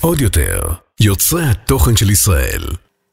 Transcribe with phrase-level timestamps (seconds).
[0.00, 0.60] עוד יותר,
[1.00, 2.62] יוצרי התוכן של ישראל.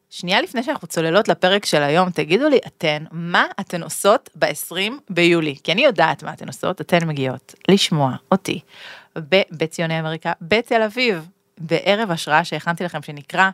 [0.09, 4.75] שנייה לפני שאנחנו צוללות לפרק של היום, תגידו לי אתן, מה אתן עושות ב-20
[5.09, 5.55] ביולי?
[5.63, 8.59] כי אני יודעת מה אתן עושות, אתן מגיעות לשמוע אותי
[9.51, 13.49] בציוני אמריקה, בתל אביב, בערב השראה שהכנתי לכם שנקרא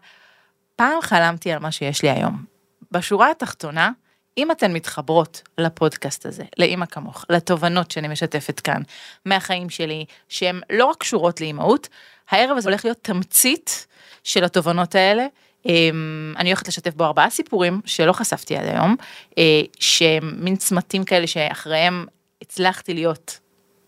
[0.75, 2.43] פעם חלמתי על מה שיש לי היום.
[2.91, 3.91] בשורה התחתונה,
[4.38, 8.82] אם אתן מתחברות לפודקאסט הזה, לאימא כמוך, לתובנות שאני משתפת כאן,
[9.25, 11.89] מהחיים שלי, שהן לא רק קשורות לאימהות,
[12.29, 13.87] הערב הזה הולך להיות תמצית
[14.23, 15.25] של התובנות האלה.
[15.65, 18.96] אמ, אני הולכת לשתף בו ארבעה סיפורים שלא חשפתי עד היום,
[19.37, 22.06] אה, שהם מין צמתים כאלה שאחריהם
[22.42, 23.39] הצלחתי להיות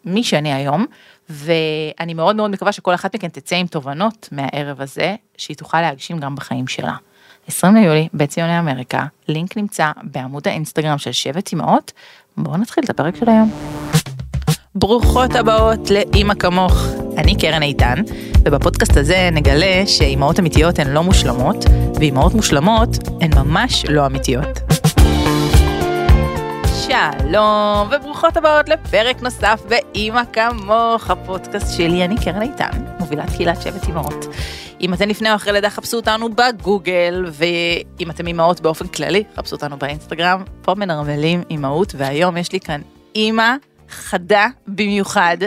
[0.05, 0.85] מי שאני היום,
[1.30, 6.20] ואני מאוד מאוד מקווה שכל אחת מכן תצא עם תובנות מהערב הזה, שהיא תוכל להגשים
[6.20, 6.96] גם בחיים שלה.
[7.48, 11.91] 20 ליולי בציוני אמריקה, לינק נמצא בעמוד האינסטגרם של שבט אמהות.
[12.38, 13.52] בואו נתחיל את הפרק של היום.
[14.76, 16.85] ברוכות הבאות לאימא כמוך,
[17.18, 17.95] אני קרן איתן,
[18.45, 22.90] ובפודקאסט הזה נגלה שאימהות אמיתיות הן לא מושלמות, ואימהות מושלמות
[23.21, 24.60] הן ממש לא אמיתיות.
[26.66, 33.87] שלום וברוכות הבאות לפרק נוסף באימא כמוך, הפודקאסט שלי, אני קרן איתן, מובילת קהילת שבט
[33.87, 34.25] אימהות.
[34.81, 39.55] אם אתן לפני או אחרי לידה חפשו אותנו בגוגל, ואם אתם אימהות באופן כללי, חפשו
[39.55, 42.81] אותנו באינסטגרם, פה מנרמלים אימהות, והיום יש לי כאן
[43.15, 43.55] אימא
[43.90, 45.38] חדה במיוחד.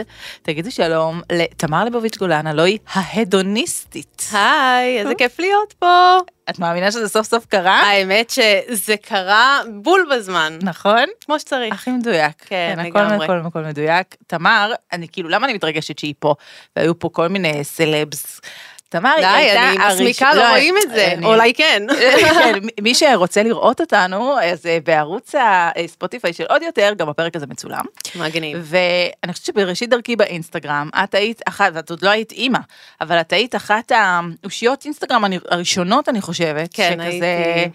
[0.41, 4.23] תגידו שלום לתמר ליבוביץ' גולן, הלוא היא ההדוניסטית.
[4.31, 6.17] היי, איזה כיף להיות פה.
[6.49, 7.81] את מאמינה שזה סוף סוף קרה?
[7.81, 10.59] האמת שזה קרה בול בזמן.
[10.61, 11.05] נכון?
[11.25, 11.73] כמו שצריך.
[11.73, 12.33] הכי מדויק.
[12.45, 13.25] כן, הכל, לגמרי.
[13.25, 14.15] הכל, הכל מדויק.
[14.27, 16.35] תמר, אני כאילו, למה אני מתרגשת שהיא פה?
[16.75, 18.41] והיו פה כל מיני סלבס.
[18.89, 21.07] תמר היא די, הייתה אני הראש- מסמיקה, לא רואים את זה.
[21.13, 21.83] אני- אולי כן.
[22.21, 25.35] כן, מי שרוצה לראות אותנו, אז אה, בערוץ
[25.75, 27.81] הספוטיפיי של עוד יותר, גם הפרק הזה מצולם.
[28.15, 28.57] מגניב.
[28.61, 32.59] ואני חושבת שבראשית דרכי באינסטגרם, את היית אחת, ואת עוד לא היית אימא,
[33.01, 36.69] אבל את היית אחת האושיות אינסטגרם אני- הראשונות, אני חושבת.
[36.73, 37.69] כן, הייתי.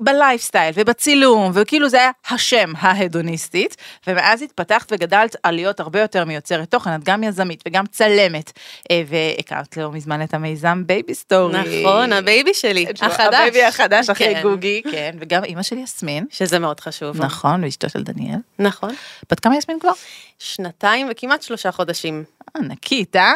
[0.00, 3.76] בלייפסטייל ובצילום, וכאילו זה היה השם ההדוניסטית,
[4.06, 8.52] ומאז התפתחת וגדלת על להיות הרבה יותר מיוצרת תוכן, את גם יזמית וגם צלמת,
[8.90, 11.82] אה, והקמת לא מזמן את המיזם בייבי סטורי.
[11.82, 13.20] נכון, ה baby שלי, החדש.
[13.20, 14.42] ה baby החדש אחרי כן.
[14.42, 16.26] גוגי, כן, וגם אימא של יסמין.
[16.30, 17.24] שזה מאוד חשוב.
[17.24, 18.38] נכון, ואשתו של דניאל.
[18.58, 18.94] נכון.
[19.30, 19.92] בת כמה יסמין כבר?
[20.38, 22.24] שנתיים וכמעט שלושה חודשים.
[22.56, 23.32] ענקית, אה?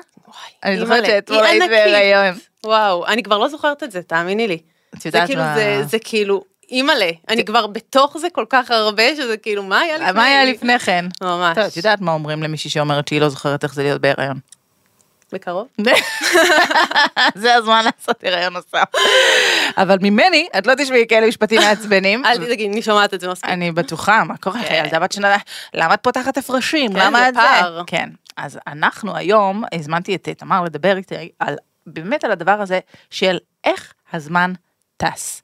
[0.65, 1.63] אני זוכרת שאתמול היית.
[1.71, 2.39] בהיריון.
[2.65, 4.59] וואו, אני כבר לא זוכרת את זה, תאמיני לי.
[4.97, 5.55] את זה יודעת כאילו, מה...
[5.55, 9.97] זה- זה כאילו, אימא'לה, אני כבר בתוך זה כל כך הרבה, שזה כאילו, מה היה
[9.99, 10.13] לפני?
[10.13, 11.05] מה היה לפני כן?
[11.23, 11.55] ממש.
[11.55, 14.39] טוב, את יודעת מה אומרים למישהי שאומרת שהיא לא זוכרת איך זה להיות בהיריון.
[15.33, 15.67] בקרוב?
[17.35, 18.85] זה הזמן לעשות הריון נוסף.
[19.77, 22.25] אבל ממני, את לא תשמעי כאלה משפטים מעצבנים.
[22.25, 23.51] אל תדאגי, אני שומעת את זה מספיק.
[23.51, 24.61] אני בטוחה, מה קורה?
[24.69, 24.83] כן.
[24.85, 25.37] ילדה בת שנה,
[25.75, 26.93] למה את פותחת הפרשים?
[26.93, 27.41] כן, למה זה את זה?
[27.87, 28.09] כן.
[28.37, 31.57] אז אנחנו היום, הזמנתי את תמר לדבר איתי על,
[31.87, 34.53] באמת על הדבר הזה של איך הזמן
[34.97, 35.43] טס.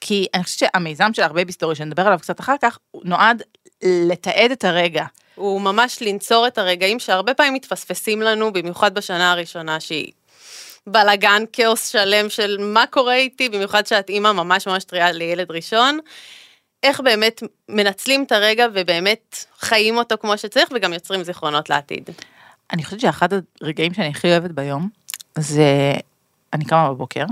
[0.00, 3.42] כי אני חושבת שהמיזם של הרבה היסטורי, שנדבר עליו קצת אחר כך, הוא נועד
[3.82, 5.04] לתעד את הרגע.
[5.34, 10.12] הוא ממש לנצור את הרגעים שהרבה פעמים מתפספסים לנו, במיוחד בשנה הראשונה שהיא
[10.86, 15.98] בלאגן, כאוס שלם של מה קורה איתי, במיוחד שאת אימא ממש ממש טריה לילד ראשון.
[16.82, 22.10] איך באמת מנצלים את הרגע ובאמת חיים אותו כמו שצריך וגם יוצרים זיכרונות לעתיד.
[22.72, 23.28] אני חושבת שאחד
[23.60, 24.88] הרגעים שאני הכי אוהבת ביום,
[25.38, 25.92] זה
[26.52, 27.24] אני קמה בבוקר,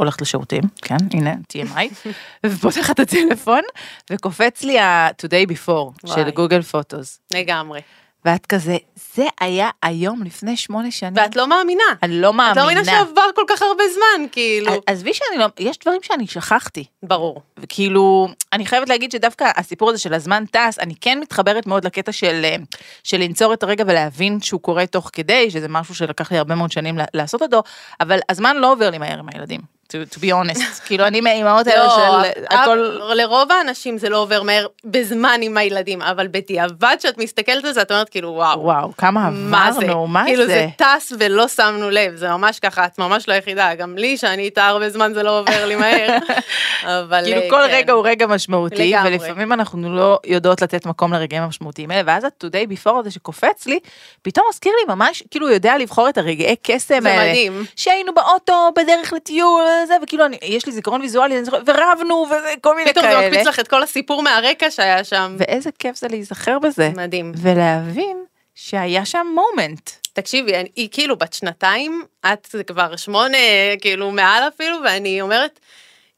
[0.00, 2.08] הולכת לשירותים, כן, הנה, TMI,
[2.46, 3.62] ופותחת את הטלפון,
[4.10, 6.30] וקופץ לי ה-today before של וואי.
[6.30, 7.20] גוגל פוטוס.
[7.32, 7.80] לגמרי.
[8.24, 8.76] ואת כזה,
[9.14, 11.12] זה היה היום לפני שמונה שנים.
[11.16, 11.84] ואת לא מאמינה.
[12.02, 12.60] אני לא את מאמינה.
[12.60, 14.72] לא מאמינה שעבר כל כך הרבה זמן, כאילו.
[14.86, 16.84] עזבי שאני לא, יש דברים שאני שכחתי.
[17.02, 17.42] ברור.
[17.58, 22.12] וכאילו, אני חייבת להגיד שדווקא הסיפור הזה של הזמן טס, אני כן מתחברת מאוד לקטע
[22.12, 22.56] של, אה,
[23.04, 26.72] של לנצור את הרגע ולהבין שהוא קורה תוך כדי, שזה משהו שלקח לי הרבה מאוד
[26.72, 27.62] שנים לעשות אותו,
[28.00, 30.80] אבל הזמן לא עובר לי מהר עם הילדים, to, to be honest.
[30.86, 32.98] כאילו, אני מהאימהות האלה לא, של הכל...
[33.14, 37.82] לרוב האנשים זה לא עובר מהר בזמן עם הילדים, אבל בדיעבד שאת מסתכלת על זה,
[37.82, 38.60] את אומרת כאילו וואו.
[38.60, 39.80] וואו, כמה מה זה?
[39.80, 40.52] עברנו, מה כאילו זה?
[40.52, 44.42] זה טס ולא שמנו לב, זה ממש ככה, את ממש לא היחידה, גם לי שאני
[44.42, 46.18] איתה הרבה זמן זה לא עובר לי מהר,
[46.84, 47.74] אבל כאילו אה, כל כן.
[47.74, 48.92] רגע הוא רגע משמעותי.
[49.04, 53.78] ולפעמים אנחנו לא יודעות לתת מקום לרגעים המשמעותיים האלה, ואז ה-today before הזה שקופץ לי,
[54.22, 57.30] פתאום מזכיר לי ממש, כאילו הוא יודע לבחור את הרגעי קסם זה האלה.
[57.30, 57.64] מדהים.
[57.76, 62.26] שהיינו באוטו בדרך לטיול, זה, וכאילו אני, יש לי זיכרון ויזואלי, אני זוכרת, ורבנו,
[62.58, 63.28] וכל מיני פתאום זה כאלה.
[63.30, 65.36] מקפיץ לך את כל הסיפור מהרקע שהיה שם.
[65.38, 66.90] ואיזה כיף זה להיזכר בזה.
[66.96, 67.32] מדהים.
[67.36, 68.24] ולהבין
[68.54, 69.90] שהיה שם מומנט.
[70.12, 73.36] תקשיבי, אני- היא כאילו בת שנתיים, את כבר שמונה,
[73.80, 75.60] כאילו מעל אפילו, ואני אומרת,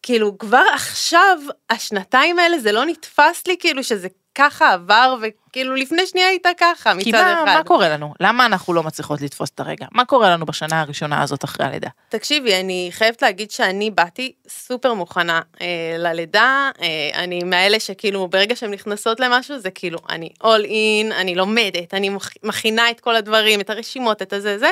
[0.02, 1.38] כאילו כבר עכשיו,
[1.70, 6.94] השנתיים האלה זה לא נתפס לי כאילו שזה ככה עבר, וכאילו לפני שנייה הייתה ככה
[6.94, 7.54] מצד כי מה, אחד.
[7.54, 8.14] מה קורה לנו?
[8.20, 9.86] למה אנחנו לא מצליחות לתפוס את הרגע?
[9.92, 11.88] מה קורה לנו בשנה הראשונה הזאת אחרי הלידה?
[12.08, 15.66] תקשיבי, אני חייבת להגיד שאני באתי סופר מוכנה אה,
[15.98, 21.34] ללידה, אה, אני מאלה שכאילו ברגע שהן נכנסות למשהו זה כאילו אני all in, אני
[21.34, 24.70] לומדת, אני מכ- מכינה את כל הדברים, את הרשימות, את הזה זה,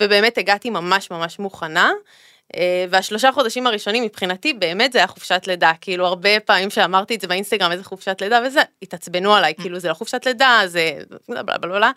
[0.00, 1.92] ובאמת הגעתי ממש ממש מוכנה.
[2.56, 7.20] אה, והשלושה חודשים הראשונים מבחינתי באמת זה היה חופשת לידה, כאילו הרבה פעמים שאמרתי את
[7.20, 10.98] זה באינסטגרם איזה חופשת לידה וזה, התעצבנו עליי, כאילו זה לא חופשת לידה, זה
[11.28, 11.90] בלה בלה בלה בלה.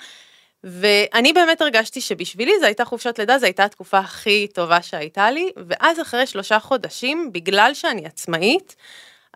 [0.63, 5.49] ואני באמת הרגשתי שבשבילי זו הייתה חופשת לידה, זו הייתה התקופה הכי טובה שהייתה לי,
[5.67, 8.75] ואז אחרי שלושה חודשים, בגלל שאני עצמאית,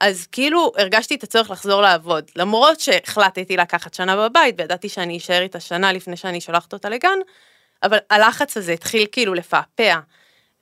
[0.01, 2.31] אז כאילו הרגשתי את הצורך לחזור לעבוד.
[2.35, 7.19] למרות שהחלטתי לקחת שנה בבית, וידעתי שאני אשאר איתה שנה לפני שאני שולחת אותה לגן,
[7.83, 9.99] אבל הלחץ הזה התחיל כאילו לפעפע.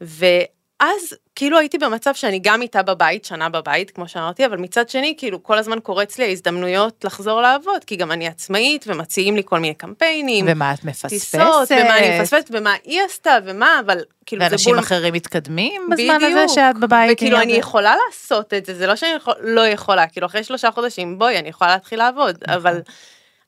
[0.02, 5.16] ואז כאילו הייתי במצב שאני גם איתה בבית, שנה בבית, כמו שאמרתי, אבל מצד שני,
[5.18, 9.60] כאילו כל הזמן קורץ לי ההזדמנויות לחזור לעבוד, כי גם אני עצמאית, ומציעים לי כל
[9.60, 10.46] מיני קמפיינים.
[10.48, 11.10] ומה את מפספסת?
[11.10, 14.80] טיסות, ומה אני מפספסת, ומה היא עשתה, ומה, אבל כאילו זה ואנשים בול...
[14.80, 16.52] אחרים מתקדמים בזמן הזה בדיוק.
[16.56, 17.12] שאת בבית?
[17.14, 17.60] וכאילו אני זה?
[17.60, 21.40] יכולה לעשות את זה, זה לא שאני יכול, לא יכולה, כאילו אחרי שלושה חודשים, בואי,
[21.40, 22.54] אני יכולה להתחיל לעבוד, נכון.
[22.54, 22.80] אבל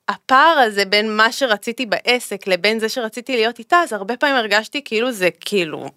[0.08, 4.82] הפער הזה בין מה שרציתי בעסק לבין זה שרציתי להיות איתה, אז הרבה פעמים הרגשתי
[4.86, 5.90] כאילו זה כאילו,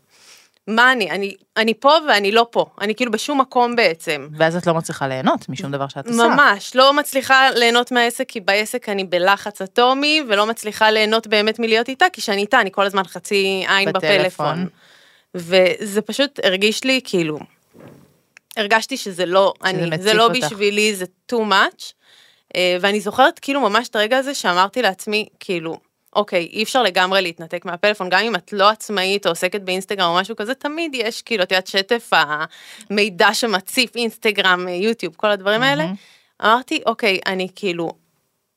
[0.68, 4.28] מה אני, אני, אני פה ואני לא פה, אני כאילו בשום מקום בעצם.
[4.36, 6.28] ואז את לא מצליחה ליהנות משום דבר שאת עושה.
[6.28, 11.88] ממש, לא מצליחה ליהנות מהעסק, כי בעסק אני בלחץ אטומי, ולא מצליחה ליהנות באמת מלהיות
[11.88, 14.18] איתה, כי כשאני איתה אני כל הזמן חצי עין בטלפון.
[14.18, 14.68] בפלאפון.
[15.34, 17.38] וזה פשוט הרגיש לי כאילו,
[18.56, 20.36] הרגשתי שזה לא אני, מציף זה לא אותך.
[20.36, 21.92] בשבילי, זה too much.
[22.56, 25.78] אה, ואני זוכרת כאילו ממש את הרגע הזה שאמרתי לעצמי, כאילו,
[26.14, 30.20] אוקיי, אי אפשר לגמרי להתנתק מהפלאפון, גם אם את לא עצמאית או עוסקת באינסטגרם או
[30.20, 32.10] משהו כזה, תמיד יש כאילו, את יודעת, שטף
[32.90, 35.84] המידע שמציף אינסטגרם, יוטיוב, כל הדברים האלה.
[36.42, 37.92] אמרתי, אוקיי, אני כאילו,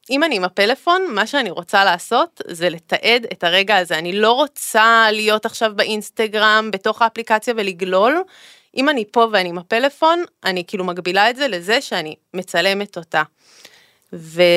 [0.10, 3.98] אם אני עם הפלאפון, מה שאני רוצה לעשות זה לתעד את הרגע הזה.
[3.98, 8.24] אני לא רוצה להיות עכשיו באינסטגרם, בתוך האפליקציה ולגלול.
[8.78, 13.24] אם אני פה ואני עם הפלאפון, אני כאילו מגבילה את זה לזה שאני מצלמת אותה.
[14.14, 14.56] ואני...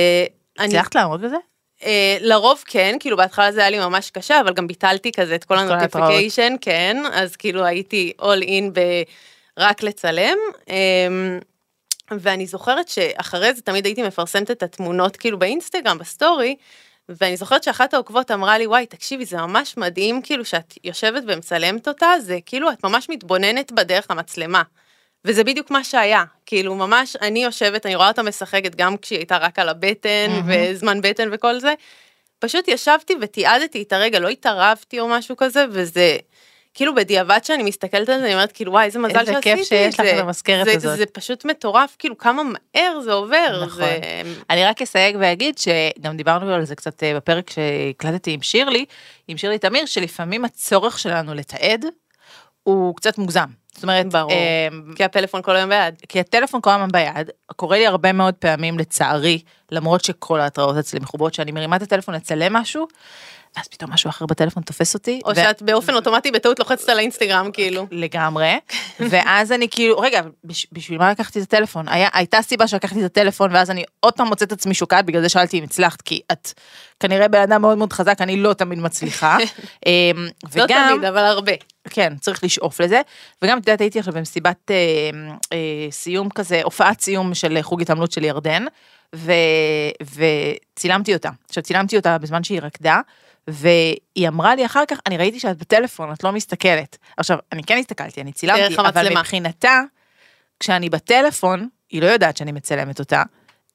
[0.58, 1.36] הצלחת לעמוד בזה?
[1.84, 5.44] אה, לרוב כן, כאילו בהתחלה זה היה לי ממש קשה, אבל גם ביטלתי כזה את
[5.44, 5.58] כל.
[5.58, 8.78] ה notification, כן, אז כאילו הייתי all in
[9.56, 10.36] ברק לצלם.
[10.68, 11.38] אמ,
[12.10, 16.56] ואני זוכרת שאחרי זה תמיד הייתי מפרסמת את התמונות כאילו באינסטגרם, בסטורי,
[17.08, 21.88] ואני זוכרת שאחת העוקבות אמרה לי, וואי, תקשיבי, זה ממש מדהים כאילו שאת יושבת ומצלמת
[21.88, 24.62] אותה, זה כאילו את ממש מתבוננת בדרך המצלמה.
[25.24, 29.36] וזה בדיוק מה שהיה, כאילו ממש אני יושבת, אני רואה אותה משחקת גם כשהיא הייתה
[29.36, 30.52] רק על הבטן מהמם.
[30.70, 31.74] וזמן בטן וכל זה,
[32.38, 36.16] פשוט ישבתי ותיעדתי את הרגע, לא התערבתי או משהו כזה, וזה
[36.74, 39.60] כאילו בדיעבד שאני מסתכלת על זה, אני אומרת כאילו וואי איזה מזל איזה שעשיתי כיף
[39.60, 40.14] את שיש לך זה.
[40.14, 40.98] את המזכרת זה, הזאת.
[40.98, 43.64] זה פשוט מטורף, כאילו כמה מהר זה עובר.
[43.66, 43.78] נכון.
[43.78, 44.22] זה...
[44.50, 48.84] אני רק אסייג ואגיד שגם דיברנו על זה קצת אה, בפרק שהקלטתי עם שירלי,
[49.28, 51.84] עם שירלי תמיר, שלפעמים הצורך שלנו לתעד
[52.62, 53.60] הוא קצת מוגזם.
[53.74, 54.32] זאת אומרת, ברור.
[54.32, 55.94] אה, כי הפלאפון כל היום ביד.
[56.08, 59.42] כי הטלפון כל הזמן ביד, קורה לי הרבה מאוד פעמים לצערי,
[59.72, 62.86] למרות שכל ההתראות אצלי מחוברות, שאני מרימה את הטלפון לצלם משהו,
[63.56, 65.20] אז פתאום משהו אחר בטלפון תופס אותי.
[65.24, 67.86] או ו- שאת באופן אוטומטי בטעות לוחצת על האינסטגרם כאילו.
[67.90, 68.58] לגמרי,
[69.10, 71.88] ואז אני כאילו, רגע, בש, בשביל מה לקחתי את הטלפון?
[71.88, 75.22] היה, הייתה סיבה שלקחתי את הטלפון, ואז אני עוד פעם מוצאת את עצמי שוקעת, בגלל
[75.22, 76.52] זה שאלתי אם הצלחת, כי את
[77.00, 79.36] כנראה בן אדם מאוד מאוד חזק, אני לא תמיד מצליחה.
[79.86, 81.52] אמ, לא וגם, תמיד, אבל הרבה.
[81.90, 83.00] כן, צריך לשאוף לזה.
[83.42, 84.76] וגם, את יודעת, הייתי עכשיו במסיבת אה,
[85.52, 88.64] אה, סיום כזה, הופעת סיום של חוג התעמלות של ירדן,
[89.14, 89.32] ו,
[90.02, 91.30] וצילמתי אותה.
[91.48, 93.00] עכשיו, צילמתי אותה בזמן שהיא רקדה,
[93.48, 96.98] והיא אמרה לי אחר כך, אני ראיתי שאת בטלפון, את לא מסתכלת.
[97.16, 99.10] עכשיו, אני כן הסתכלתי, אני צילמתי, אבל.
[99.10, 99.80] מבחינתה,
[100.60, 103.22] כשאני בטלפון, היא לא יודעת שאני מצלמת אותה,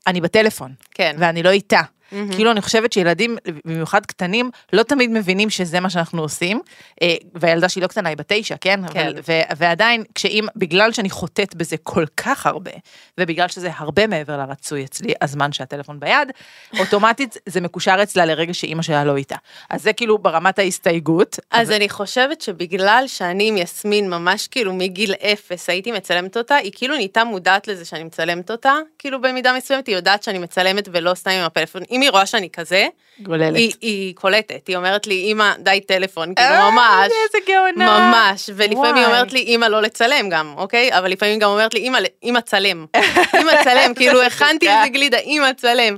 [0.07, 1.15] אני בטלפון, כן.
[1.19, 1.81] ואני לא איתה.
[2.15, 2.33] מהמם.
[2.33, 6.61] כאילו אני חושבת שילדים, במיוחד קטנים, לא תמיד מבינים שזה מה שאנחנו עושים,
[7.01, 8.79] אה, והילדה שלי לא קטנה, היא בת תשע, כן?
[8.93, 8.99] כן.
[8.99, 12.71] אבל, ו, ועדיין, כשאם, בגלל שאני חוטאת בזה כל כך הרבה,
[13.17, 16.31] ובגלל שזה הרבה מעבר לרצוי אצלי, הזמן שהטלפון ביד,
[16.79, 19.35] אוטומטית זה מקושר אצלה לרגע שאימא שלה לא איתה.
[19.69, 21.39] אז זה כאילו ברמת ההסתייגות.
[21.51, 26.71] אז אני חושבת שבגלל שאני עם יסמין ממש כאילו מגיל אפס הייתי מצלמת אותה, היא
[26.75, 31.13] כאילו נהייתה מודעת לזה שאני מצלמת אותה, כאילו במידה מסוימת היא יודעת שאני מצלמת ולא
[31.13, 31.81] סתם עם הפלאפון.
[31.91, 32.87] אם היא רואה שאני כזה,
[33.19, 33.55] גוללת.
[33.55, 37.11] היא, היא קולטת, היא אומרת לי, אמא, די טלפון, כאילו אה, ממש.
[37.25, 37.99] איזה גאונה.
[37.99, 39.05] ממש, ולפעמים היא וואי.
[39.05, 40.97] אומרת לי, אמא, לא לצלם גם, אוקיי?
[40.97, 42.85] אבל לפעמים היא גם אומרת לי, אמא, אמא, צלם.
[43.41, 45.95] אמא, צלם, כאילו הכנתי איזה גלידה, אמא, צלם.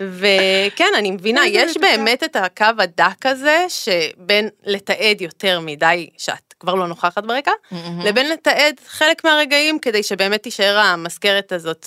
[0.00, 1.76] וכן, אני מבינה, יש.
[1.76, 8.00] באמת את הקו הדק הזה, שבין לתעד יותר מדי, שאת כבר לא נוכחת ברקע, מהמם.
[8.00, 11.86] לבין לתעד חלק מהרגעים, כדי שבאמת תישאר המזכרת הזאת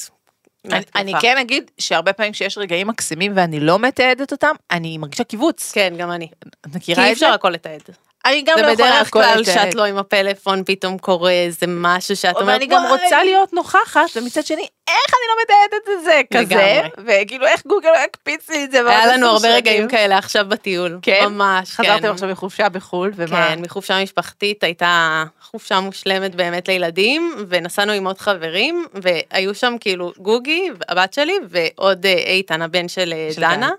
[0.66, 0.84] אני.
[0.96, 5.72] אני כן אגיד שהרבה פעמים כשיש רגעים מקסימים ואני לא מתעדת אותם, אני מרגישה קיבוץ.
[5.72, 6.28] כן, גם אני.
[6.42, 7.26] את כי מכירה אי את זה?
[7.26, 7.82] אפשר הכל לתעד.
[8.26, 9.44] אני גם לא יכולה הכל כלל.
[9.44, 12.86] שאת לא עם הפלאפון, פתאום קורה איזה משהו שאת אומרת, ואני גם.
[12.90, 17.90] רוצה להיות נוכחת, ומצד שני, איך אני לא מתעדת את זה כזה, וכאילו איך גוגל
[18.06, 18.90] יקפיץ לי את זה.
[18.90, 19.56] היה לנו הרבה.
[19.56, 21.00] רגעים כאלה עכשיו בטיול.
[21.02, 21.26] כן?
[21.26, 21.84] ממש, כן.
[21.84, 23.48] חזרתם עכשיו מחופשה בחו"ל, ומה?
[23.48, 30.12] כן, מחופשה משפחתית הייתה חופשה מושלמת באמת לילדים, ונסענו עם עוד חברים, והיו שם כאילו
[30.18, 33.72] גוגי, הבת שלי, ועוד אה, איתן, הבן של אה, של דנה.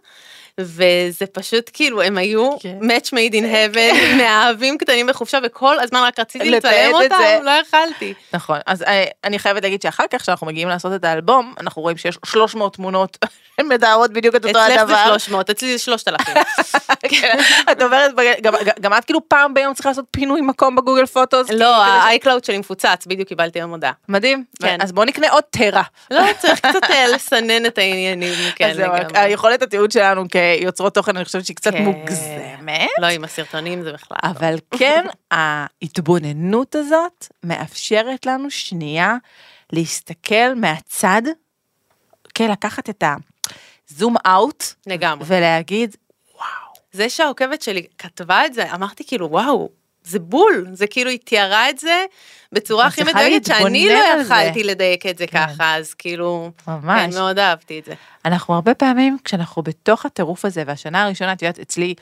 [0.60, 2.78] וזה פשוט כאילו הם היו כן.
[2.82, 6.92] match made in heaven, מאהבים קטנים בחופשה וכל הזמן רק רציתי לצלם.
[6.94, 8.14] אותם, לא יכלתי.
[8.32, 11.96] נכון, אז אה, אני חייבת להגיד שאחר כך, כשאנחנו מגיעים לעשות את האלבום, אנחנו רואים
[11.96, 13.18] שיש 300 תמונות
[13.60, 15.04] שמתארות בדיוק את אותו אצלך זה הדבר.
[15.06, 16.36] 300, אצלי זה 3,000.
[17.20, 17.38] כן,
[17.72, 17.78] את
[18.16, 21.50] בג- גם- את כאילו פעם ביום צריכה לעשות פינוי מקום בגוגל פוטוס.
[21.50, 23.92] לא, ש- ה-iCloud שלי מפוצץ, בדיוק קיבלתי היום הודעה.
[24.08, 24.78] מדהים, כן.
[24.80, 25.82] אז בואו נקנה עוד טרה.
[26.10, 29.18] לא, צריך קצת אה, לסנן את העניינים, כן אז זהו, לגמרי.
[29.18, 30.24] היכולת התיעוד שלנו
[30.58, 31.84] כיוצרות תוכן, אני חושבת שהיא קצת כן.
[31.84, 32.88] מוגזמת.
[32.98, 34.18] לא, עם הסרטונים זה בכלל.
[34.24, 34.30] לא.
[34.30, 39.16] אבל כן, ההתבוננות הזאת מאפשרת לנו שנייה
[39.72, 41.22] להסתכל מהצד,
[42.34, 43.04] כן, לקחת את
[43.90, 45.24] הזום אאוט לגמרי.
[45.28, 45.96] ולהגיד,
[46.92, 49.68] זה שהעוקבת שלי כתבה את זה, אמרתי כאילו, וואו,
[50.04, 52.04] זה בול, זה כאילו, היא תיארה את זה
[52.52, 54.20] בצורה את הכי מדויקת, שאני לא.
[54.22, 55.46] יכלתי לדייק את זה כן.
[55.46, 57.14] ככה, אז כאילו, ממש.
[57.14, 57.94] כן, מאוד אהבתי את זה.
[58.24, 61.94] אנחנו הרבה פעמים, כשאנחנו בתוך הטירוף הזה, והשנה הראשונה, את יודעת, אצלי,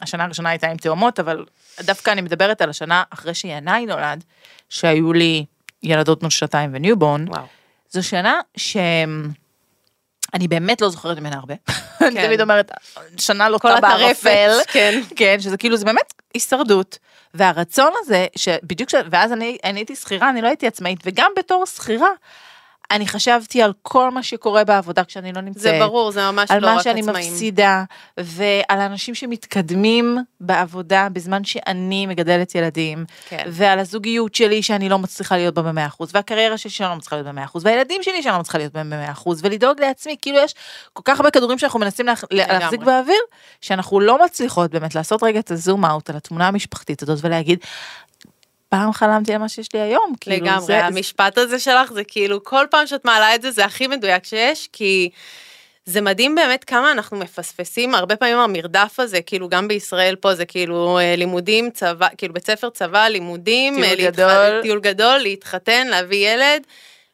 [0.00, 1.44] השנה הראשונה הייתה עם תאומות, אבל
[1.80, 4.24] דווקא אני מדברת על השנה אחרי שינאי נולד,
[4.68, 5.44] שהיו לי
[5.82, 7.42] ילדות בנות שנתיים ו newborn, וואו.
[7.90, 11.54] זו שנה שאני באמת לא זוכרת ממנה הרבה.
[12.00, 12.26] אני כן.
[12.26, 12.70] תמיד אומרת,
[13.18, 14.58] שנה לוטה הטרפת, בערפל.
[14.68, 15.00] כן.
[15.16, 16.98] כן, שזה כאילו, זה באמת הישרדות.
[17.34, 18.94] והרצון הזה, שבדיוק, ש...
[19.10, 22.10] ואז אני, אני הייתי שכירה, אני לא הייתי עצמאית, וגם בתור שכירה,
[22.90, 25.62] אני חשבתי על כל מה שקורה בעבודה כשאני לא נמצאת.
[25.62, 27.32] זה ברור, זה ממש על לא רק מה שאני עצמאים.
[27.32, 27.84] מפסידה,
[28.18, 33.44] ועל אנשים שמתקדמים בעבודה בזמן שאני מגדלת ילדים, כן.
[33.46, 37.16] ועל הזוגיות שלי שאני לא מצליחה להיות בה במאה אחוז, והקריירה שלי שאני לא מצליחה
[37.16, 40.38] להיות במאה אחוז, והילדים שלי שאני לא מצליחה להיות בהם במאה אחוז, ולדאוג לעצמי, כאילו
[40.38, 40.54] יש
[40.92, 42.24] כל כך הרבה כדורים שאנחנו מנסים להח...
[42.30, 43.20] להחזיק באוויר,
[43.60, 47.58] שאנחנו לא מצליחות באמת לעשות רגע את הזום אאוט על התמונה המשפחתית הזאת ולהגיד,
[48.68, 52.44] פעם חלמתי על מה שיש לי היום, כאילו לגמרי, זה, המשפט הזה שלך זה כאילו
[52.44, 55.10] כל פעם שאת מעלה את זה זה הכי מדויק שיש כי
[55.84, 60.44] זה מדהים באמת כמה אנחנו מפספסים הרבה פעמים המרדף הזה כאילו גם בישראל פה זה
[60.44, 64.62] כאילו אה, לימודים צבא כאילו בית ספר צבא לימודים טיול להתח- גדול.
[64.62, 66.62] טיול גדול להתחתן להביא ילד.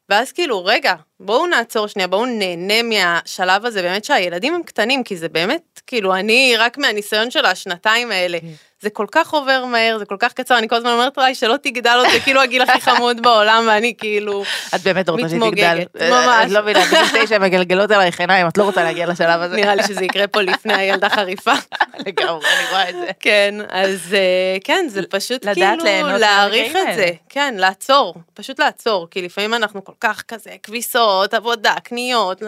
[0.09, 5.17] ואז כאילו רגע בואו נעצור שנייה בואו נהנה מהשלב הזה באמת שהילדים הם קטנים כי
[5.17, 8.39] זה באמת כאילו אני רק מהניסיון של השנתיים האלה
[8.85, 11.57] זה כל כך עובר מהר זה כל כך קצר אני כל הזמן אומרת לה שלא
[11.63, 14.43] תגדל עוד זה כאילו הגיל הכי חמוד בעולם ואני כאילו
[14.75, 16.11] את באמת רוצה שהיא מתמוגגת, תגדל.
[16.11, 16.47] ממש.
[16.47, 19.57] את לא מבינה, בגיל תשע מגלגלות עלייך עיניים, את לא רוצה להגיע לשלב הזה.
[19.57, 21.53] נראה לי שזה יקרה פה לפני הילדה חריפה.
[22.07, 23.07] לגמרי, אני רואה את זה.
[23.21, 27.11] כן, אז אה, כן, זה פשוט כאילו להעריך את זה.
[27.29, 32.43] כן, לעצור, פשוט לעצור, כי לפעמים אנחנו כל כך כזה כביסות, עבודה, קניות,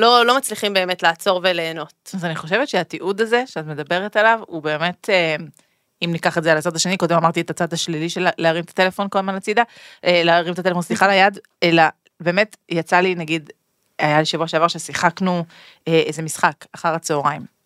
[0.00, 2.10] לא- לא, מצליחים באמת לעצור וליהנות.
[2.14, 5.36] אז אני חושבת שהתיעוד הזה שאת מדברת עליו הוא באמת, אה,
[6.04, 8.70] אם ניקח את זה על הצד השני, קודם אמרתי את הצד השלילי של להרים את
[8.70, 9.62] הטלפון כל הזמן הצידה,
[10.04, 11.82] אה, להרים את הטלפון סליחה ליד, אלא
[12.20, 13.50] באמת יצא לי נגיד,
[13.98, 15.44] היה לי שבוע שעבר ששיחקנו
[15.88, 17.60] אה, איזה משחק אחר הצהריים.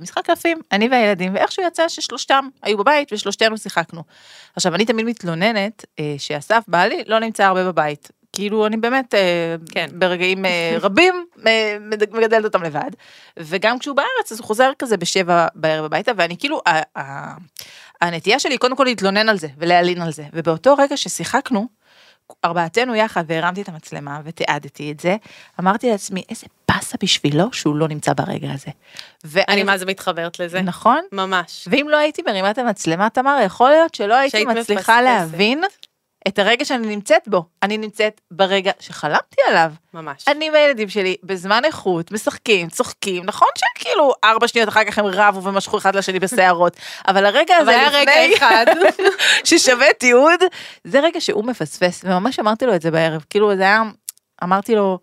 [0.00, 4.02] משחק קלפים, אני והילדים, ואיכשהו יצא ששלושתם היו בבית ושלושתנו שיחקנו.
[4.56, 5.84] עכשיו, אני תמיד מתלוננת
[6.18, 8.08] שאסף בעלי לא נמצא הרבה בבית.
[8.32, 9.86] כאילו, אני באמת, אה, כן.
[9.92, 11.76] ברגעים אה, רבים, אה,
[12.12, 12.90] מגדלת אותם לבד.
[13.38, 16.60] וגם כשהוא בארץ, אז הוא חוזר כזה בשבע בערב הביתה, ואני כאילו,
[18.00, 20.24] הנטייה שלי קודם כל להתלונן על זה ולהלין על זה.
[20.32, 21.66] ובאותו רגע ששיחקנו,
[22.44, 25.16] ארבעתנו יחד והרמתי את המצלמה ותיעדתי את זה,
[25.60, 28.70] אמרתי לעצמי, איזה באסה בשבילו שהוא לא נמצא ברגע הזה.
[29.24, 30.62] ואני, אני מה זה מתחברת לזה?
[30.62, 31.00] נכון?
[31.12, 31.68] ממש.
[31.70, 35.02] ואם לא הייתי מרימה את המצלמה, תמר, יכול להיות שלא הייתי מצליחה מפספסת.
[35.04, 35.62] להבין
[36.28, 37.44] את הרגע שאני נמצאת בו.
[37.62, 39.72] אני נמצאת ברגע שחלמתי עליו.
[39.94, 40.28] ממש.
[40.28, 45.42] אני והילדים שלי בזמן איכות משחקים, צוחקים, נכון שכאילו ארבע שניות אחר כך הם רבו
[45.42, 46.76] ומשכו אחד לשני בשערות,
[47.08, 48.66] אבל הרגע אבל הזה היה רגע לפני אחד.
[49.44, 50.40] ששווה תיעוד,
[50.84, 53.82] זה רגע שהוא מפספס, וממש אמרתי לו את זה בערב, כאילו זה היה,
[54.42, 54.98] אמרתי לו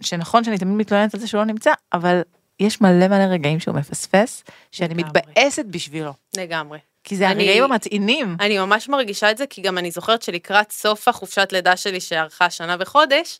[0.00, 2.20] שנכון שאני תמיד מתלוננת על זה שהוא לא נמצא, אבל
[2.60, 5.20] יש מלא מלא רגעים שהוא מפספס, שאני לגמרי.
[5.26, 6.78] מתבאסת בשבילו, לגמרי.
[7.08, 8.36] כי זה אני- הרגעים המתאינים.
[8.40, 12.50] אני ממש מרגישה את זה, כי גם אני זוכרת שלקראת סוף החופשת לידה שלי, שארכה
[12.50, 13.38] שנה וחודש,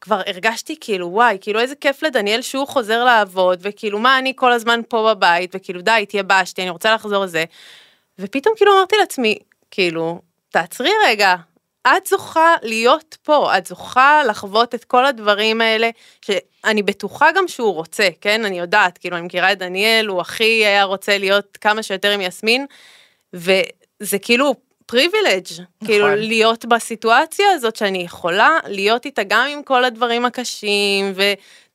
[0.00, 4.52] כבר הרגשתי כאילו, וואי, כאילו איזה כיף לדניאל שהוא חוזר לעבוד, וכאילו מה אני כל
[4.52, 7.44] הזמן פה בבית, וכאילו די, התייבשתי, אני רוצה לחזור לזה.
[8.18, 9.38] ופתאום כאילו אמרתי לעצמי,
[9.70, 11.34] כאילו, תעצרי רגע,
[11.86, 15.90] את זוכה להיות פה, את זוכה לחוות את כל הדברים האלה,
[16.24, 18.44] שאני בטוחה גם שהוא רוצה, כן?
[18.44, 22.20] אני יודעת, כאילו, אני מכירה את דניאל, הוא הכי היה רוצה להיות כמה שיותר עם
[22.20, 22.66] יסמין,
[23.32, 24.54] וזה כאילו
[24.86, 25.66] פריבילג', נכון.
[25.86, 31.22] כאילו להיות בסיטואציה הזאת שאני יכולה להיות איתה גם עם כל הדברים הקשים, ו...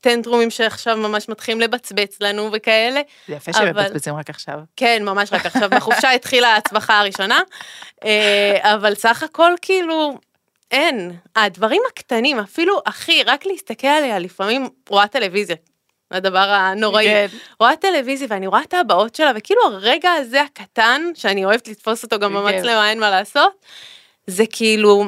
[0.02, 3.02] טנטרומים שעכשיו ממש מתחילים לבצבץ לנו וכאלה.
[3.28, 4.60] זה יפה שמבצבצים רק עכשיו.
[4.76, 7.42] כן, ממש רק עכשיו, בחופשה התחילה ההצבחה הראשונה,
[8.06, 10.18] אה, אבל סך הכל כאילו,
[10.72, 11.12] אין.
[11.36, 15.56] הדברים הקטנים, אפילו, אחי, רק להסתכל עליה, לפעמים רואה טלוויזיה,
[16.12, 17.06] הדבר הנוראי.
[17.06, 17.28] כן.
[17.60, 22.20] רואה טלוויזיה ואני רואה את הבאות שלה, וכאילו הרגע הזה הקטן, שאני אוהבת לתפוס אותו
[22.20, 22.36] גם כן.
[22.38, 23.66] במצלמה, אין מה לעשות,
[24.28, 25.06] זה כאילו,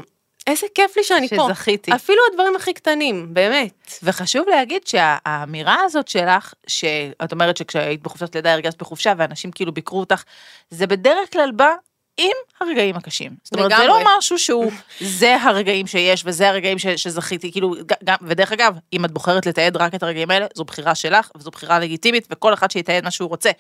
[0.47, 1.41] איזה כיף לי שאני שזכיתי.
[1.41, 1.53] פה.
[1.53, 1.95] שזכיתי.
[1.95, 3.93] אפילו הדברים הכי קטנים, באמת.
[4.03, 9.99] וחשוב להגיד שהאמירה הזאת שלך, שאת אומרת שכשהיית בחופשת לידה הרגשת בחופשה ואנשים כאילו ביקרו
[9.99, 10.23] אותך,
[10.69, 11.73] זה בדרך כלל בא
[12.19, 13.31] עם הרגעים הקשים.
[13.43, 18.15] זאת אומרת, זה לא משהו שהוא, זה הרגעים שיש וזה הרגעים ש, שזכיתי, כאילו, גם,
[18.21, 21.79] ודרך אגב, אם את בוחרת לתעד רק את הרגעים האלה, זו בחירה שלך וזו בחירה
[21.79, 23.51] לגיטימית וכל אחד שיתעד מה שהוא רוצה.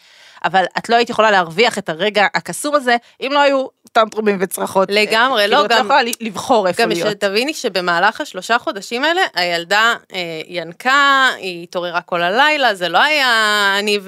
[0.45, 4.89] אבל את לא היית יכולה להרוויח את הרגע הקסום הזה, אם לא היו טנטרומים וצרחות.
[4.91, 5.67] לגמרי, לא, גם...
[5.67, 7.07] כאילו, את לא יכולה לבחור איפה להיות.
[7.07, 12.97] גם שתביני שבמהלך השלושה חודשים האלה, הילדה אה, ינקה, היא התעוררה כל הלילה, זה לא
[12.97, 13.99] היה אני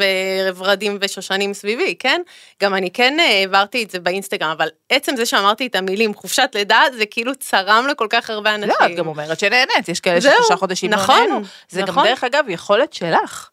[0.56, 2.22] וורדים ושושנים סביבי, כן?
[2.64, 6.50] גם אני כן אה, העברתי את זה באינסטגרם, אבל עצם זה שאמרתי את המילים חופשת
[6.56, 8.76] לידה, זה כאילו צרם לכל כך הרבה אנשים.
[8.80, 11.42] לא, את גם אומרת שנהנית, יש כאלה ששלושה חודשים לא נכון, לא נהנו.
[11.70, 12.04] זה נכון.
[12.04, 13.50] גם דרך אגב יכולת שלך.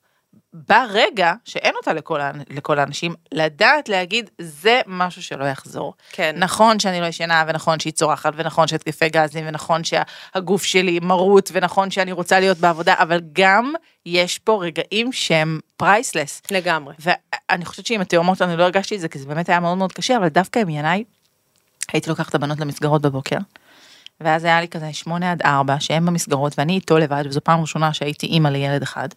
[0.52, 5.95] ברגע שאין אותה לכל, לכל האנשים, לדעת להגיד, זה משהו שלא יחזור.
[6.12, 6.35] כן.
[6.38, 11.90] נכון שאני לא ישנה, ונכון שהיא צורחת, ונכון שהתקפי גזים, ונכון שהגוף שלי מרוט, ונכון
[11.90, 13.73] שאני רוצה להיות בעבודה, אבל גם
[14.07, 16.43] יש פה רגעים שהם priceless.
[16.50, 16.95] לגמרי.
[17.50, 19.93] ואני חושבת שעם התאומות אני לא הרגשתי את זה, כי זה באמת היה מאוד מאוד
[19.93, 21.05] קשה, אבל דווקא עם ינאי,
[21.93, 23.37] הייתי לוקחת את הבנות למסגרות בבוקר.
[24.21, 27.93] ואז היה לי כזה שמונה עד ארבע שהם במסגרות ואני איתו לבד וזו פעם ראשונה
[27.93, 29.09] שהייתי אימא לילד אחד.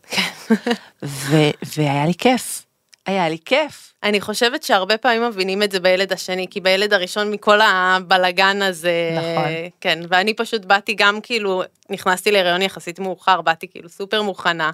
[1.04, 2.66] ו- והיה לי כיף.
[3.06, 3.94] היה לי כיף.
[4.04, 9.18] אני חושבת שהרבה פעמים מבינים את זה בילד השני, כי בילד הראשון מכל הבלגן הזה,
[9.18, 9.52] נכון.
[9.82, 14.72] כן, ואני פשוט באתי גם כאילו, נכנסתי להיריון יחסית מאוחר, באתי כאילו סופר מוכנה,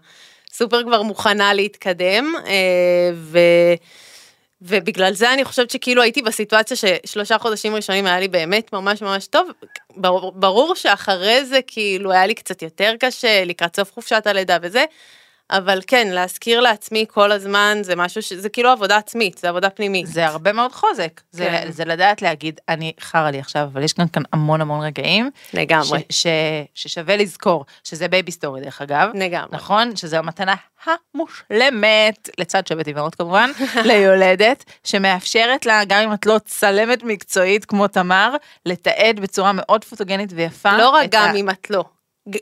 [0.57, 3.39] סופר כבר מוכנה להתקדם, אה, ו...
[4.61, 9.27] ובגלל זה אני חושבת שכאילו הייתי בסיטואציה ששלושה חודשים ראשונים היה לי באמת ממש ממש
[9.27, 9.49] טוב.
[9.95, 14.85] ברור, ברור שאחרי זה כאילו היה לי קצת יותר קשה לקראת סוף חופשת הלידה וזה,
[15.51, 20.07] אבל כן, להזכיר לעצמי כל הזמן זה משהו שזה כאילו עבודה עצמית, זה עבודה פנימית.
[20.07, 21.71] זה הרבה מאוד חוזק, זה, כן.
[21.71, 25.29] זה לדעת להגיד, אני חרא לי עכשיו, אבל יש כאן, כאן המון המון רגעים.
[25.53, 25.99] לגמרי.
[26.09, 26.27] ש, ש,
[26.73, 29.09] ששווה לזכור, שזה בייבי סטורי דרך אגב.
[29.13, 29.49] לגמרי.
[29.51, 29.95] נכון?
[29.95, 30.55] שזו המתנה
[30.85, 33.51] המושלמת, לצד שבת אימהות כמובן,
[33.89, 40.29] ליולדת, שמאפשרת לה, גם אם את לא צלמת מקצועית כמו תמר, לתעד בצורה מאוד פוטוגנית
[40.35, 40.77] ויפה.
[40.77, 41.35] לא רק גם ה...
[41.35, 41.83] אם את לא.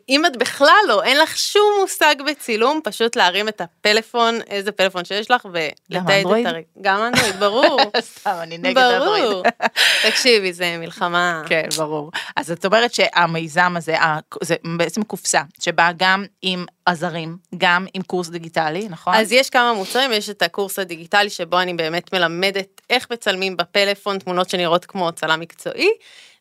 [0.10, 5.06] אם את בכלל לא, אין לך שום מושג בצילום, פשוט להרים את הפלאפון, איזה פלאפון
[5.06, 6.67] שיש לך, ולתעד את הרגע.
[6.82, 7.80] גם אנדרואיד, ברור.
[8.19, 9.24] סתם, אני נגד אנדרואיד.
[9.24, 9.43] ברור.
[10.10, 11.41] תקשיבי, זה מלחמה.
[11.48, 12.12] כן, ברור.
[12.36, 13.95] אז את אומרת שהמיזם הזה,
[14.43, 19.13] זה בעצם קופסה, שבאה גם עם עזרים, גם עם קורס דיגיטלי, נכון?
[19.15, 24.19] אז יש כמה מוצרים, יש את הקורס הדיגיטלי, שבו אני באמת מלמדת איך מצלמים בפלאפון
[24.19, 25.89] תמונות שנראות כמו צלם מקצועי.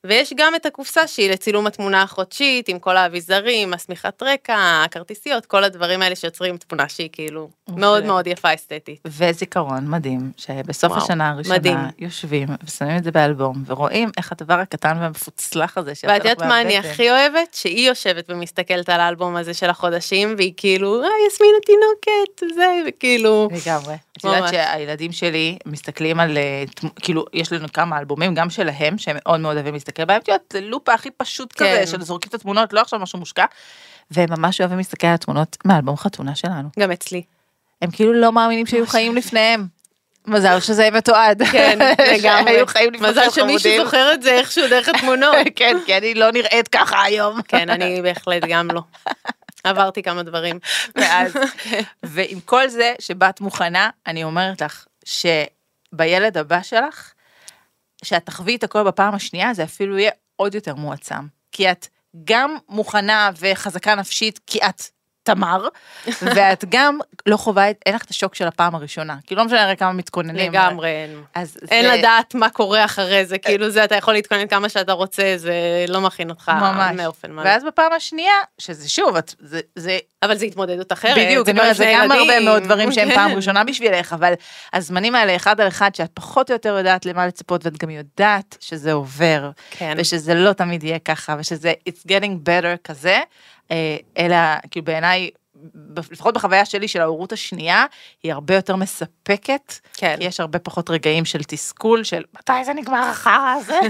[0.04, 5.64] ויש גם את הקופסה שהיא לצילום התמונה החודשית, עם כל האביזרים, השמיכת רקע, הכרטיסיות, כל
[5.64, 9.00] הדברים האלה שיוצרים תמונה שהיא כאילו מאוד מאוד יפה אסתטית.
[9.06, 11.78] וזיכרון מדהים, שבסוף וואו, השנה הראשונה מדהים.
[11.98, 16.48] יושבים ושמים את זה באלבום, ורואים איך הדבר הקטן והמפוצלח הזה שיוצא לך ואת יודעת
[16.48, 17.54] מה אני הכי אוהבת?
[17.54, 23.48] שהיא יושבת ומסתכלת על האלבום הזה של החודשים, והיא כאילו, אה, יסמין התינוקת, זה, וכאילו...
[23.52, 23.94] לגמרי.
[24.18, 26.64] את יודעת שהילדים שלי מסתכלים על, אה,
[27.00, 30.54] כאילו, יש לנו כמה אלבומים, גם שלהם, שהם מאוד מאוד אוהבים להסתכל בהם, את יודעת,
[30.62, 31.64] לופה הכי פשוט כן.
[31.82, 33.44] כזה, של זורקים את התמונות, לא עכשיו משהו מושקע,
[34.10, 36.68] והם ממש אוהבים להסתכל על התמונות מאלבום חתונה שלנו.
[36.78, 37.22] גם אצלי.
[37.82, 39.66] הם כאילו לא מאמינים שהיו חיים לפניהם.
[40.26, 41.42] מזל שזה מתועד.
[41.52, 41.78] כן,
[42.16, 42.62] לגמרי.
[43.00, 45.36] מזל שמישהו זוכר את זה איכשהו דרך התמונות.
[45.56, 47.42] כן, כי אני לא נראית ככה היום.
[47.42, 48.80] כן, אני בהחלט גם לא.
[49.64, 50.58] עברתי כמה דברים.
[50.96, 51.34] מאז.
[52.02, 57.12] ועם כל זה שבאת מוכנה, אני אומרת לך שבילד הבא שלך,
[58.04, 61.26] שאת תחווי את הכל בפעם השנייה, זה אפילו יהיה עוד יותר מועצם.
[61.52, 61.86] כי את
[62.24, 64.82] גם מוכנה וחזקה נפשית, כי את
[65.24, 65.68] תמר,
[66.36, 69.16] ואת גם לא חווה, את- אין לך את השוק של הפעם הראשונה.
[69.26, 70.52] כאילו לא משנה הרי כמה מתכוננים.
[70.52, 71.22] לגמרי אין.
[71.34, 74.92] אז אין זה- לדעת מה קורה אחרי זה, כאילו זה, אתה יכול להתכונן כמה שאתה
[74.92, 75.54] רוצה, זה
[75.88, 76.96] לא מכין אותך ממש.
[76.96, 77.42] מאופן מלא.
[77.44, 81.18] ואז בפעם השנייה, שזה שוב, את- זה, זה אבל זה התמודדות אחרת.
[81.18, 82.40] בדיוק, זה שני גם הרבה.
[82.40, 83.36] מאוד דברים שהם פעם כן.
[83.36, 84.32] ראשונה בשבילך, אבל
[84.72, 88.56] הזמנים האלה אחד על אחד, שאת פחות או יותר יודעת למה לצפות, ואת גם יודעת
[88.60, 89.94] שזה עובר, כן.
[89.98, 93.22] ושזה לא תמיד יהיה ככה, ושזה it's getting better כזה, אה,
[94.18, 94.36] אלא,
[94.70, 95.30] כאילו בעיניי,
[96.10, 97.84] לפחות בחוויה שלי של ההורות השנייה,
[98.22, 100.16] היא הרבה יותר מספקת, כן.
[100.18, 103.80] כי יש הרבה פחות רגעים של תסכול, של מתי זה נגמר החרא הזה.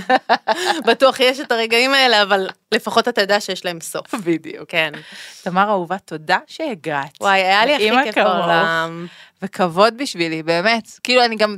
[0.90, 4.14] בטוח יש את הרגעים האלה, אבל לפחות אתה יודע שיש להם סוף.
[4.14, 4.64] בדיוק.
[4.68, 4.92] כן.
[5.42, 7.18] תמר אהובה, תודה שהגעת.
[7.20, 8.24] וואי, היה לי הכי כיף.
[8.24, 9.06] בעולם.
[9.42, 10.88] וכבוד בשבילי, באמת.
[11.02, 11.56] כאילו אני גם,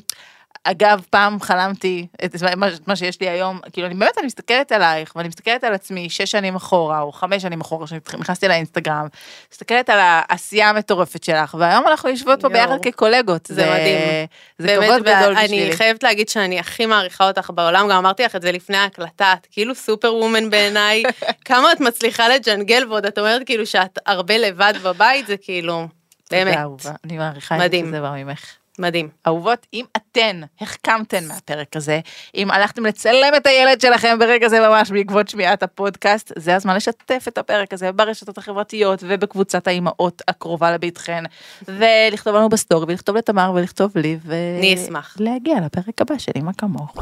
[0.70, 5.16] אגב, פעם חלמתי את מה, מה שיש לי היום, כאילו אני באמת, אני מסתכלת עלייך,
[5.16, 9.06] ואני מסתכלת על עצמי שש שנים אחורה, או חמש שנים אחורה, כשנכנסתי לאינסטגרם,
[9.52, 12.48] מסתכלת על העשייה המטורפת שלך, והיום אנחנו יושבות פה.
[12.48, 13.46] ביחד כקולגות.
[13.46, 14.26] זה מדהים.
[14.58, 15.76] זה באמת, כבוד גדול בשבילי.
[15.76, 19.46] חייבת להגיד שאני הכי מעריכה אותך בעולם, גם אמרתי לך את זה לפני ההקלטה, את
[19.50, 21.02] כאילו סופר וומן בעיניי,
[21.44, 25.86] כמה את מצליחה לג'נגל ועוד את אומרת כאילו שאת הרבה לבד בבית, זה כאילו,
[26.30, 26.58] באמת,
[27.04, 28.56] אני מעריכה את זה בא ממך.
[28.78, 29.08] מדהים.
[29.26, 32.00] אהובות, אם אתן החכמתן מהפרק הזה,
[32.34, 37.24] אם הלכתם לצלם את הילד שלכם ברגע זה ממש בעקבות שמיעת הפודקאסט, זה הזמן לשתף
[37.28, 41.24] את הפרק הזה ברשתות החברתיות ובקבוצת האימהות הקרובה לביתכן,
[41.68, 44.34] ולכתוב לנו בסטורי, ולכתוב לתמר ולכתוב לי, ו...
[44.58, 45.16] אני אשמח.
[45.20, 46.96] להגיע לפרק הבא של אמא כמוך.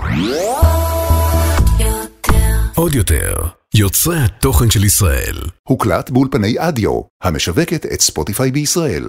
[2.76, 3.34] עוד יותר,
[3.74, 5.36] יוצרי התוכן של ישראל.
[5.68, 9.04] הוקלט באולפני אדיו, המשווקת את ספוטיפיי בישראל.